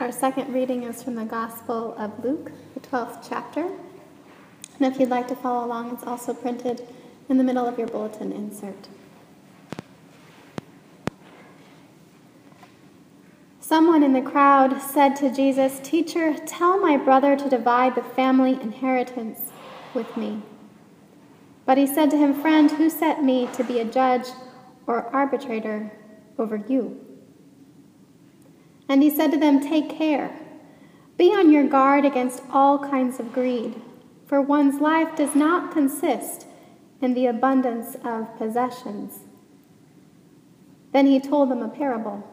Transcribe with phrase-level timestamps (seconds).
[0.00, 3.62] Our second reading is from the Gospel of Luke, the 12th chapter.
[3.62, 6.86] And if you'd like to follow along, it's also printed
[7.28, 8.86] in the middle of your bulletin insert.
[13.58, 18.52] Someone in the crowd said to Jesus, Teacher, tell my brother to divide the family
[18.52, 19.50] inheritance
[19.94, 20.42] with me.
[21.66, 24.28] But he said to him, Friend, who set me to be a judge
[24.86, 25.90] or arbitrator
[26.38, 27.07] over you?
[28.88, 30.30] And he said to them, Take care.
[31.16, 33.80] Be on your guard against all kinds of greed,
[34.26, 36.46] for one's life does not consist
[37.00, 39.20] in the abundance of possessions.
[40.92, 42.26] Then he told them a parable.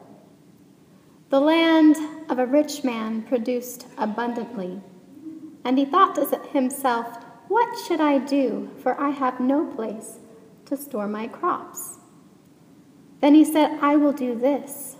[1.28, 1.96] The land
[2.30, 4.80] of a rich man produced abundantly,
[5.64, 10.18] and he thought to himself, What should I do, for I have no place
[10.66, 11.98] to store my crops?
[13.20, 14.95] Then he said, I will do this.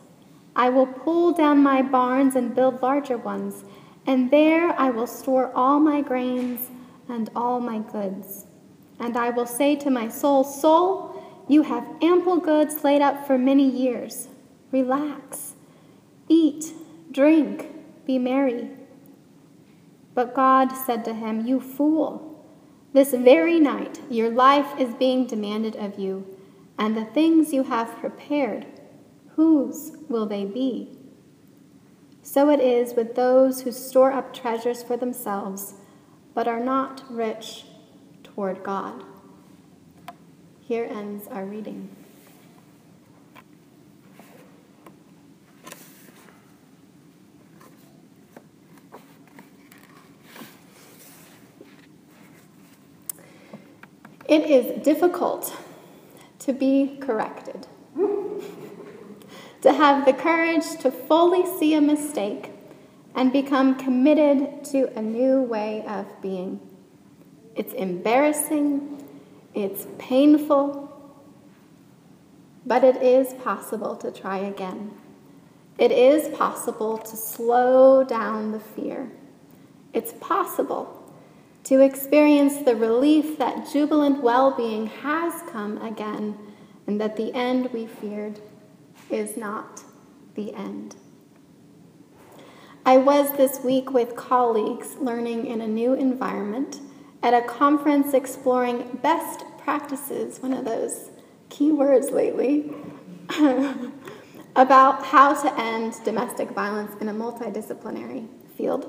[0.57, 3.63] I will pull down my barns and build larger ones,
[4.07, 6.71] and there I will store all my grains
[7.07, 8.47] and all my goods.
[8.99, 13.37] And I will say to my soul, Soul, you have ample goods laid up for
[13.37, 14.29] many years.
[14.73, 15.53] Relax,
[16.27, 16.73] eat,
[17.13, 17.69] drink,
[18.07, 18.71] be merry.
[20.15, 22.43] But God said to him, You fool,
[22.95, 26.27] this very night your life is being demanded of you,
[26.79, 28.65] and the things you have prepared
[29.37, 30.89] whose will they be?
[32.23, 35.75] So it is with those who store up treasures for themselves,
[36.35, 37.67] but are not rich
[38.25, 39.05] toward God.
[40.61, 41.95] Here ends our reading.
[54.29, 55.55] It is difficult
[56.41, 57.69] to be corrected
[59.67, 62.53] to have the courage to fully see a mistake
[63.17, 66.61] and become committed to a new way of being.
[67.57, 69.05] It's embarrassing,
[69.55, 70.89] it's painful,
[72.65, 74.93] but it is possible to try again.
[75.79, 79.11] It is possible to slow down the fear.
[79.93, 81.13] It's possible
[81.65, 86.39] to experience the relief that jubilant well being has come again
[86.87, 88.41] and that the end we feared
[89.11, 89.83] is not
[90.35, 90.97] the end.
[92.85, 96.81] I was this week with colleagues learning in a new environment
[97.23, 101.11] at a conference exploring best practices, one of those
[101.49, 102.73] key words lately,
[104.57, 108.89] about how to end domestic violence in a multidisciplinary field.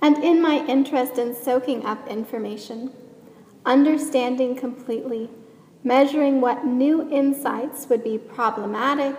[0.00, 2.92] And in my interest in soaking up information,
[3.66, 5.30] understanding completely
[5.84, 9.14] measuring what new insights would be problematic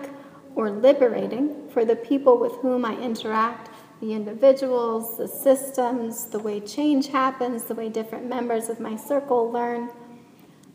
[0.56, 3.70] or liberating for the people with whom I interact
[4.02, 9.50] the individuals, the systems, the way change happens, the way different members of my circle
[9.50, 9.90] learn.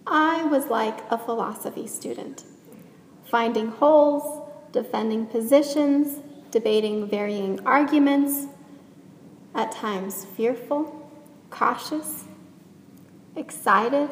[0.06, 2.44] I was like a philosophy student,
[3.24, 8.46] finding holes, defending positions, debating varying arguments,
[9.54, 11.10] at times fearful,
[11.50, 12.24] cautious,
[13.36, 14.08] excited,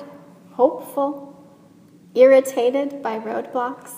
[0.52, 1.27] hopeful
[2.18, 3.92] irritated by roadblocks.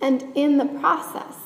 [0.00, 1.36] And in the process,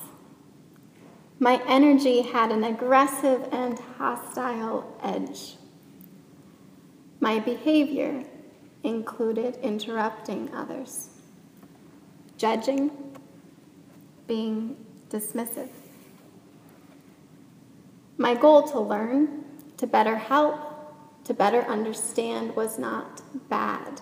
[1.38, 5.56] my energy had an aggressive and hostile edge.
[7.20, 8.24] My behavior
[8.82, 11.10] included interrupting others,
[12.38, 12.90] judging,
[14.26, 14.76] being
[15.10, 15.68] dismissive.
[18.16, 19.44] My goal to learn,
[19.76, 20.58] to better help,
[21.24, 23.20] to better understand was not
[23.50, 24.00] bad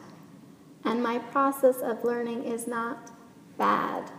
[0.85, 3.11] and my process of learning is not
[3.57, 4.11] bad.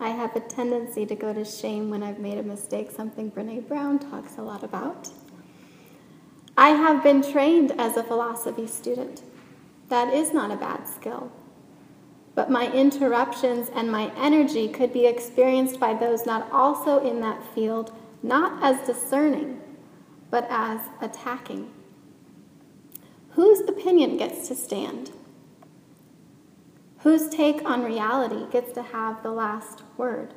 [0.00, 3.66] I have a tendency to go to shame when I've made a mistake, something Brene
[3.66, 5.10] Brown talks a lot about.
[6.56, 9.22] I have been trained as a philosophy student.
[9.88, 11.32] That is not a bad skill.
[12.34, 17.42] But my interruptions and my energy could be experienced by those not also in that
[17.54, 17.92] field,
[18.22, 19.60] not as discerning,
[20.30, 21.70] but as attacking.
[23.30, 25.10] Whose opinion gets to stand?
[27.04, 30.32] Whose take on reality gets to have the last word?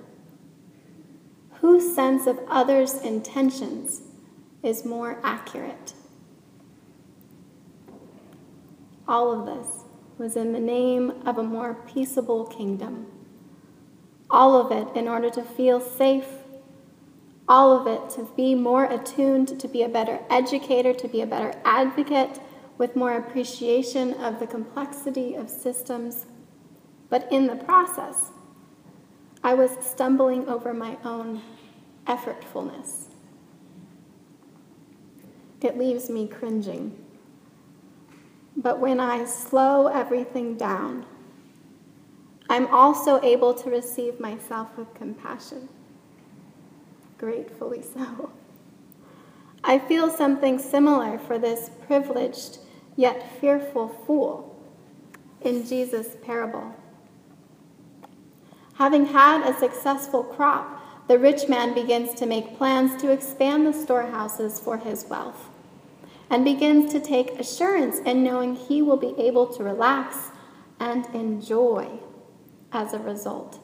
[1.61, 4.01] Whose sense of others' intentions
[4.61, 5.93] is more accurate?
[9.07, 9.85] All of this
[10.17, 13.05] was in the name of a more peaceable kingdom.
[14.29, 16.27] All of it in order to feel safe.
[17.47, 21.25] All of it to be more attuned, to be a better educator, to be a
[21.27, 22.41] better advocate,
[22.77, 26.25] with more appreciation of the complexity of systems
[27.09, 28.31] but in the process,
[29.43, 31.41] I was stumbling over my own
[32.05, 33.05] effortfulness.
[35.61, 37.03] It leaves me cringing.
[38.55, 41.05] But when I slow everything down,
[42.49, 45.69] I'm also able to receive myself with compassion.
[47.17, 48.31] Gratefully so.
[49.63, 52.59] I feel something similar for this privileged
[52.95, 54.55] yet fearful fool
[55.41, 56.73] in Jesus' parable.
[58.77, 63.73] Having had a successful crop, the rich man begins to make plans to expand the
[63.73, 65.49] storehouses for his wealth
[66.29, 70.29] and begins to take assurance in knowing he will be able to relax
[70.79, 71.87] and enjoy
[72.71, 73.59] as a result.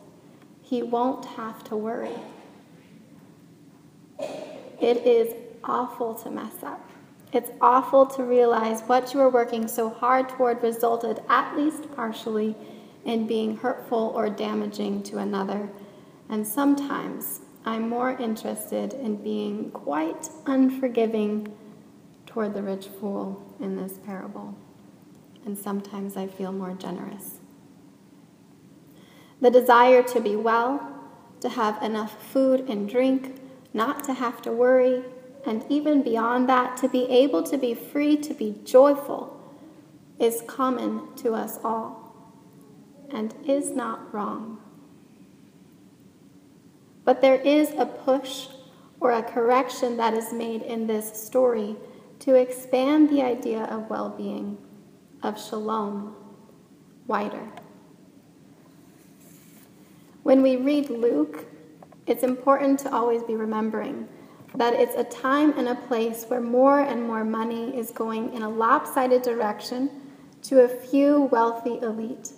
[0.62, 2.16] He won't have to worry.
[4.20, 6.90] It is awful to mess up.
[7.32, 12.56] It's awful to realize what you were working so hard toward resulted, at least partially,
[13.06, 15.70] in being hurtful or damaging to another.
[16.30, 21.54] And sometimes I'm more interested in being quite unforgiving
[22.26, 24.58] toward the rich fool in this parable.
[25.46, 27.40] And sometimes I feel more generous.
[29.42, 30.90] The desire to be well,
[31.42, 33.42] to have enough food and drink,
[33.74, 35.04] not to have to worry,
[35.46, 39.40] and even beyond that, to be able to be free to be joyful
[40.20, 42.03] is common to us all
[43.14, 44.60] and is not wrong.
[47.06, 48.48] But there is a push
[49.00, 51.76] or a correction that is made in this story
[52.20, 54.58] to expand the idea of well being,
[55.22, 56.16] of shalom,
[57.06, 57.50] wider.
[60.24, 61.46] When we read Luke,
[62.08, 64.08] it's important to always be remembering
[64.56, 68.44] that it's a time and a place where more and more money is going in
[68.44, 69.90] a lopsided direction
[70.44, 72.32] to a few wealthy elite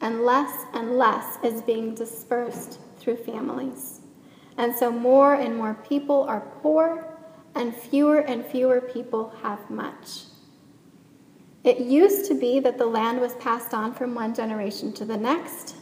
[0.00, 4.00] and less and less is being dispersed through families.
[4.56, 7.04] And so more and more people are poor,
[7.54, 10.24] and fewer and fewer people have much.
[11.64, 15.16] It used to be that the land was passed on from one generation to the
[15.16, 15.74] next,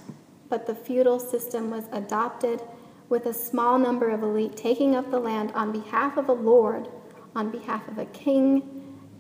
[0.49, 2.63] but the feudal system was adopted
[3.09, 6.89] with a small number of elite taking up the land on behalf of a lord,
[7.35, 8.63] on behalf of a king,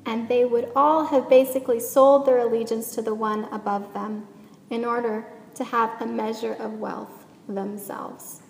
[0.06, 4.26] and they would all have basically sold their allegiance to the one above them
[4.70, 8.42] in order to have a measure of wealth themselves.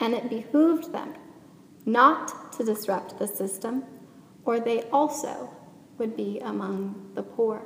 [0.00, 1.14] And it behooved them
[1.84, 3.84] not to disrupt the system,
[4.44, 5.50] or they also
[5.98, 7.62] would be among the poor.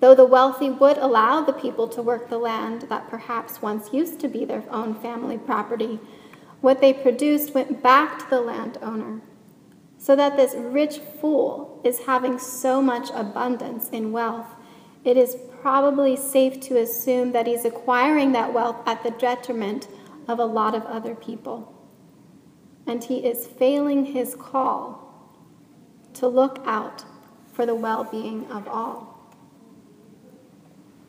[0.00, 4.20] Though the wealthy would allow the people to work the land that perhaps once used
[4.20, 6.00] to be their own family property,
[6.60, 9.20] what they produced went back to the landowner.
[9.98, 14.48] So that this rich fool is having so much abundance in wealth
[15.04, 19.86] it is probably safe to assume that he's acquiring that wealth at the detriment
[20.26, 21.70] of a lot of other people.
[22.86, 25.04] And he is failing his call
[26.14, 27.04] to look out
[27.52, 29.32] for the well being of all.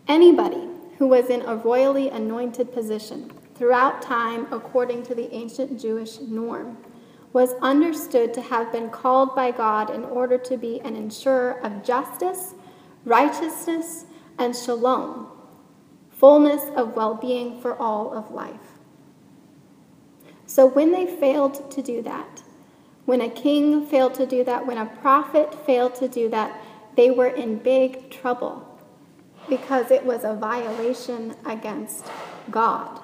[0.07, 6.19] Anybody who was in a royally anointed position throughout time, according to the ancient Jewish
[6.19, 6.77] norm,
[7.33, 11.83] was understood to have been called by God in order to be an insurer of
[11.83, 12.54] justice
[13.05, 14.05] righteousness,
[14.37, 15.27] and shalom,
[16.09, 18.79] fullness of well being for all of life.
[20.45, 22.43] So when they failed to do that,
[23.05, 26.59] when a king failed to do that, when a prophet failed to do that,
[26.95, 28.67] they were in big trouble
[29.47, 32.07] because it was a violation against
[32.49, 32.99] God.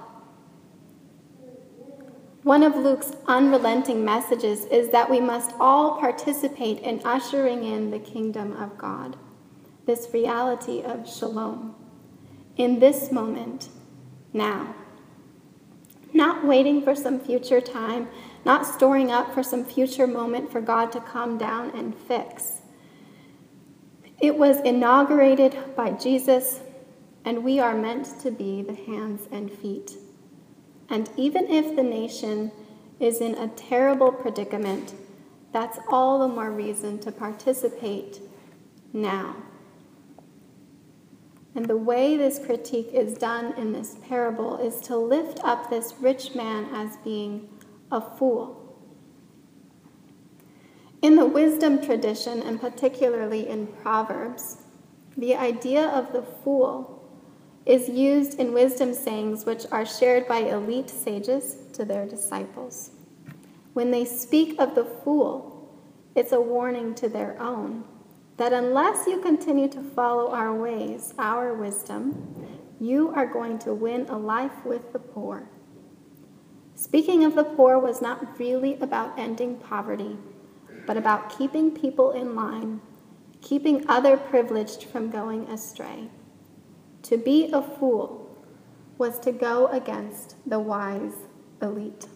[2.44, 8.00] One of Luke's unrelenting messages is that we must all participate in ushering in the
[8.00, 9.16] kingdom of God
[9.86, 11.76] this reality of shalom
[12.58, 13.70] in this moment,
[14.34, 14.76] now.
[16.14, 18.08] Not waiting for some future time,
[18.46, 22.62] not storing up for some future moment for God to come down and fix.
[24.20, 26.60] It was inaugurated by Jesus,
[27.26, 29.94] and we are meant to be the hands and feet.
[30.90, 32.52] And even if the nation
[33.00, 34.94] is in a terrible predicament,
[35.54, 38.20] that's all the more reason to participate
[38.94, 39.36] now.
[41.54, 45.94] And the way this critique is done in this parable is to lift up this
[46.00, 47.50] rich man as being
[47.92, 48.58] a fool.
[51.02, 54.58] In the wisdom tradition, and particularly in Proverbs,
[55.18, 57.00] the idea of the fool
[57.66, 62.92] is used in wisdom sayings which are shared by elite sages to their disciples.
[63.74, 65.70] When they speak of the fool,
[66.16, 67.84] it's a warning to their own
[68.42, 74.04] that unless you continue to follow our ways, our wisdom, you are going to win
[74.10, 75.48] a life with the poor.
[76.74, 80.18] Speaking of the poor was not really about ending poverty,
[80.88, 82.82] but about keeping people in line,
[83.42, 86.10] keeping other privileged from going astray.
[87.04, 88.44] To be a fool
[88.98, 91.28] was to go against the wise
[91.62, 92.08] elite.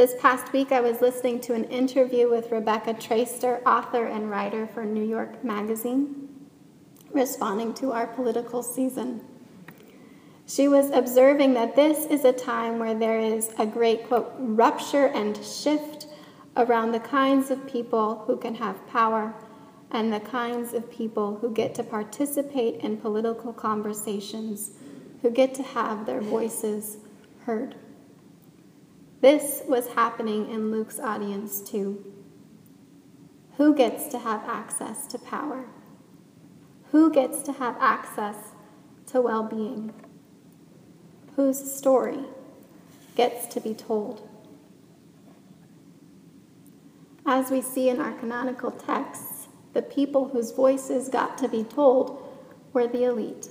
[0.00, 4.66] This past week, I was listening to an interview with Rebecca Traister, author and writer
[4.66, 6.26] for New York Magazine,
[7.12, 9.20] responding to our political season.
[10.46, 15.08] She was observing that this is a time where there is a great, quote, rupture
[15.08, 16.06] and shift
[16.56, 19.34] around the kinds of people who can have power
[19.90, 24.70] and the kinds of people who get to participate in political conversations,
[25.20, 26.96] who get to have their voices
[27.44, 27.74] heard.
[29.20, 32.04] This was happening in Luke's audience too.
[33.58, 35.66] Who gets to have access to power?
[36.90, 38.36] Who gets to have access
[39.08, 39.92] to well being?
[41.36, 42.20] Whose story
[43.14, 44.26] gets to be told?
[47.26, 52.26] As we see in our canonical texts, the people whose voices got to be told
[52.72, 53.48] were the elite.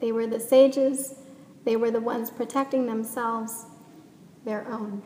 [0.00, 1.16] They were the sages,
[1.64, 3.66] they were the ones protecting themselves,
[4.44, 5.02] their own.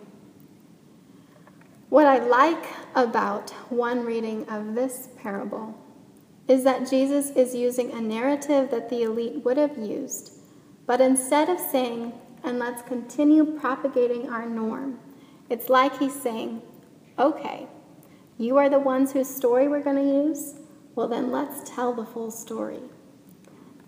[1.88, 5.78] What I like about one reading of this parable
[6.48, 10.32] is that Jesus is using a narrative that the elite would have used,
[10.86, 12.12] but instead of saying,
[12.42, 14.98] and let's continue propagating our norm,
[15.48, 16.60] it's like he's saying,
[17.18, 17.66] okay,
[18.38, 20.54] you are the ones whose story we're going to use?
[20.94, 22.80] Well, then let's tell the full story.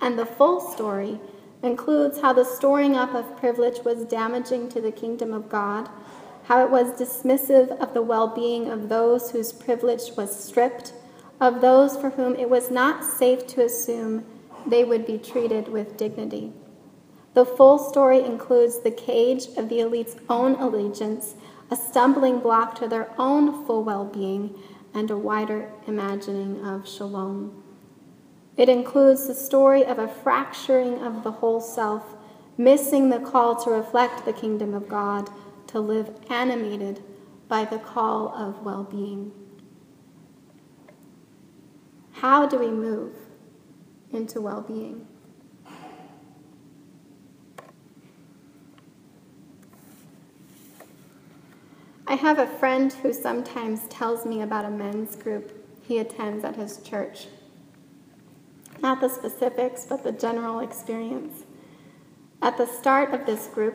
[0.00, 1.20] And the full story
[1.66, 5.90] includes how the storing up of privilege was damaging to the kingdom of God,
[6.44, 10.94] how it was dismissive of the well being of those whose privilege was stripped,
[11.40, 14.25] of those for whom it was not safe to assume
[14.66, 16.52] they would be treated with dignity.
[17.35, 21.35] The full story includes the cage of the elite's own allegiance,
[21.70, 24.58] a stumbling block to their own full well being,
[24.94, 27.65] and a wider imagining of shalom.
[28.56, 32.14] It includes the story of a fracturing of the whole self,
[32.56, 35.28] missing the call to reflect the kingdom of God,
[35.68, 37.02] to live animated
[37.48, 39.32] by the call of well being.
[42.12, 43.14] How do we move
[44.10, 45.06] into well being?
[52.08, 56.56] I have a friend who sometimes tells me about a men's group he attends at
[56.56, 57.26] his church.
[58.86, 61.42] Not the specifics, but the general experience.
[62.40, 63.74] At the start of this group,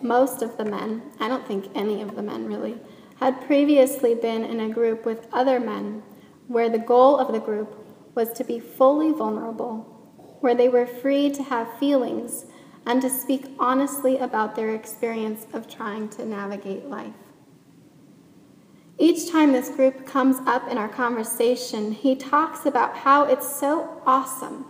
[0.00, 2.78] most of the men, I don't think any of the men really,
[3.16, 6.02] had previously been in a group with other men
[6.48, 7.76] where the goal of the group
[8.14, 9.76] was to be fully vulnerable,
[10.40, 12.46] where they were free to have feelings
[12.86, 17.12] and to speak honestly about their experience of trying to navigate life.
[19.00, 24.02] Each time this group comes up in our conversation, he talks about how it's so
[24.04, 24.66] awesome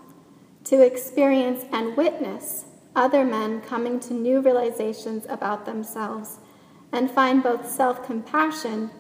[0.63, 6.39] to experience and witness other men coming to new realizations about themselves
[6.93, 8.93] and find both self compassion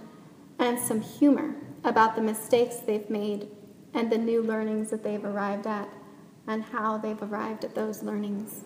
[0.58, 3.46] and some humor about the mistakes they've made
[3.94, 5.88] and the new learnings that they've arrived at
[6.49, 8.64] and how they've arrived at those learnings.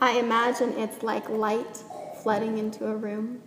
[0.00, 1.82] I imagine it's like light
[2.22, 3.42] flooding into a room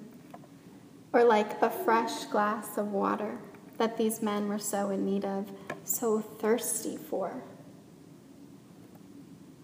[1.12, 3.40] or like a fresh glass of water
[3.78, 5.52] that these men were so in need of,
[5.84, 7.44] so thirsty for,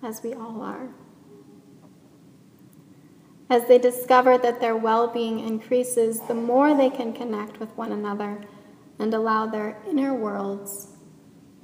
[0.02, 0.90] as we all are.
[3.50, 7.92] As they discover that their well being increases, the more they can connect with one
[7.92, 8.44] another
[8.98, 10.88] and allow their inner worlds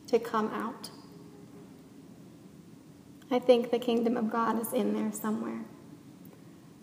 [0.08, 0.92] to come out.
[3.32, 5.64] I think the kingdom of God is in there somewhere.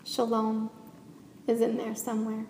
[0.03, 0.71] Shalom
[1.47, 2.45] is in there somewhere.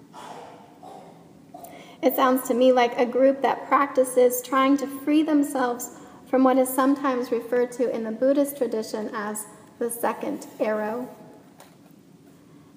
[2.01, 5.97] It sounds to me like a group that practices trying to free themselves
[6.29, 9.45] from what is sometimes referred to in the Buddhist tradition as
[9.79, 11.09] the second arrow.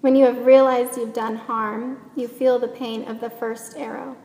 [0.01, 4.17] When you have realized you've done harm, you feel the pain of the first arrow.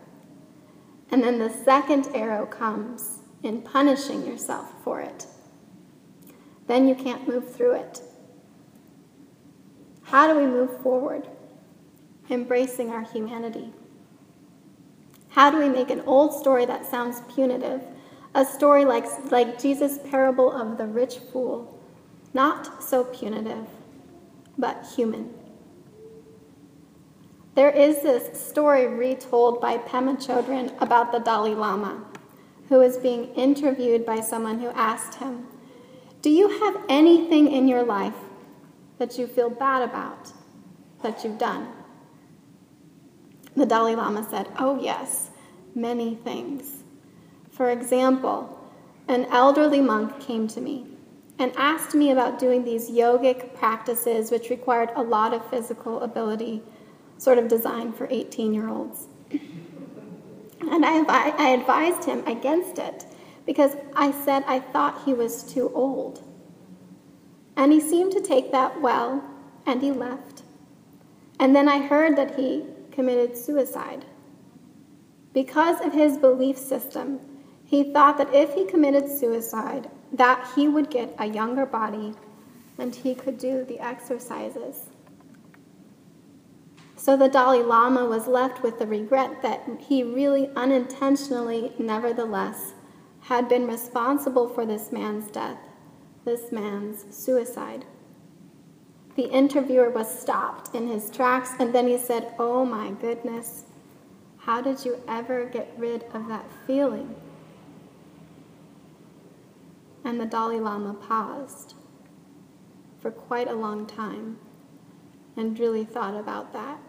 [1.11, 5.27] And then the second arrow comes in punishing yourself for it.
[6.65, 8.01] Then you can't move through it.
[10.03, 11.27] How do we move forward?
[12.29, 13.73] Embracing our humanity.
[15.37, 17.83] How do we make an old story that sounds punitive,
[18.33, 21.79] a story like, like Jesus' parable of the rich fool,
[22.33, 23.67] not so punitive,
[24.57, 25.31] but human?
[27.53, 32.03] There is this story retold by Pema Chodron about the Dalai Lama,
[32.69, 35.45] who was being interviewed by someone who asked him,
[36.23, 38.17] Do you have anything in your life
[38.97, 40.33] that you feel bad about
[41.03, 41.67] that you've done?
[43.57, 45.26] The Dalai Lama said, Oh, yes,
[45.77, 46.83] many things.
[47.51, 48.59] For example,
[49.07, 50.85] an elderly monk came to me
[51.39, 56.63] and asked me about doing these yogic practices, which required a lot of physical ability,
[57.17, 59.07] sort of designed for 18 year olds.
[60.59, 61.03] And I,
[61.37, 63.05] I advised him against it
[63.45, 66.23] because I said I thought he was too old.
[67.55, 69.23] And he seemed to take that well,
[69.65, 70.43] and he left.
[71.39, 74.05] And then I heard that he committed suicide.
[75.37, 77.19] Because of his belief system,
[77.63, 82.15] he thought that if he committed suicide, that he would get a younger body
[82.79, 84.89] and he could do the exercises.
[86.95, 92.73] So the Dalai Lama was left with the regret that he really unintentionally, nevertheless,
[93.19, 95.59] had been responsible for this man's death,
[96.25, 97.85] this man's suicide.
[99.15, 103.65] The interviewer was stopped in his tracks and then he said, Oh my goodness,
[104.47, 107.13] how did you ever get rid of that feeling?
[110.05, 111.73] And the Dalai Lama paused
[112.97, 114.39] for quite a long time
[115.35, 116.79] and really thought about that.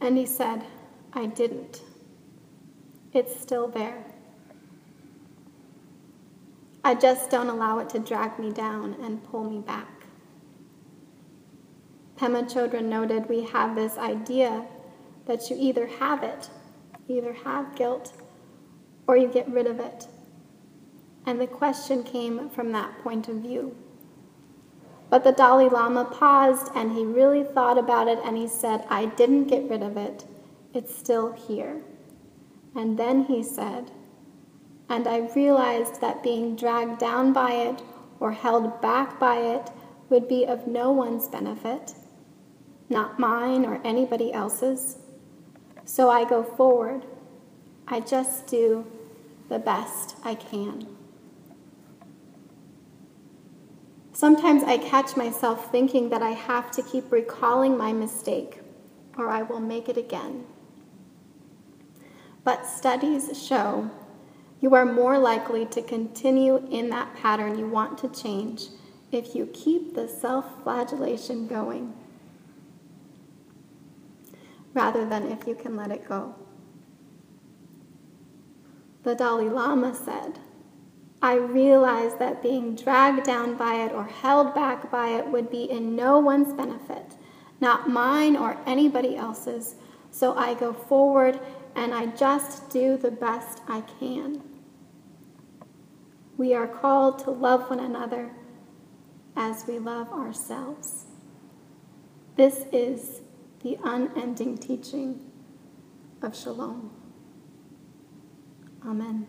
[0.00, 0.64] And he said,
[1.12, 1.82] I didn't.
[3.12, 4.06] It's still there.
[6.82, 10.05] I just don't allow it to drag me down and pull me back.
[12.18, 14.66] Pema Chodron noted we have this idea
[15.26, 16.48] that you either have it,
[17.08, 18.12] either have guilt
[19.06, 20.06] or you get rid of it.
[21.26, 23.76] And the question came from that point of view.
[25.10, 29.06] But the Dalai Lama paused and he really thought about it and he said, I
[29.06, 30.24] didn't get rid of it.
[30.72, 31.82] It's still here.
[32.74, 33.90] And then he said,
[34.88, 37.82] and I realized that being dragged down by it
[38.20, 39.70] or held back by it
[40.08, 41.94] would be of no one's benefit,
[42.88, 44.98] not mine or anybody else's.
[45.84, 47.06] So I go forward.
[47.88, 48.86] I just do
[49.48, 50.86] the best I can.
[54.12, 58.60] Sometimes I catch myself thinking that I have to keep recalling my mistake
[59.16, 60.46] or I will make it again.
[62.42, 63.90] But studies show
[64.60, 68.68] you are more likely to continue in that pattern you want to change
[69.12, 71.92] if you keep the self flagellation going
[74.76, 76.34] rather than if you can let it go.
[79.02, 80.38] The Dalai Lama said,
[81.22, 85.64] I realized that being dragged down by it or held back by it would be
[85.64, 87.16] in no one's benefit,
[87.60, 89.76] not mine or anybody else's.
[90.10, 91.40] So I go forward
[91.74, 94.42] and I just do the best I can.
[96.36, 98.30] We are called to love one another
[99.34, 101.06] as we love ourselves.
[102.36, 103.22] This is
[103.66, 105.18] the unending teaching
[106.22, 106.88] of Shalom.
[108.86, 109.26] Amen.